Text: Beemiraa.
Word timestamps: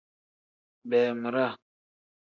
Beemiraa. 0.89 1.53